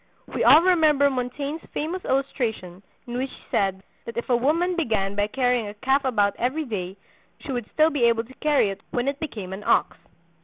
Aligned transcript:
We 0.33 0.43
all 0.43 0.63
remember 0.63 1.11
Montaigne's 1.11 1.61
famous 1.75 2.03
illustration 2.05 2.81
in 3.05 3.19
which 3.19 3.29
he 3.29 3.43
said 3.51 3.83
that 4.05 4.17
if 4.17 4.29
a 4.31 4.35
woman 4.35 4.75
began 4.75 5.13
by 5.15 5.27
carrying 5.27 5.67
a 5.67 5.75
calf 5.75 6.03
about 6.05 6.35
every 6.39 6.65
day 6.65 6.97
she 7.41 7.51
would 7.51 7.69
still 7.71 7.91
be 7.91 8.05
able 8.05 8.23
to 8.23 8.33
carry 8.41 8.71
it 8.71 8.81
when 8.89 9.07
it 9.07 9.19
became 9.19 9.53
an 9.53 9.63
ox. 9.63 9.97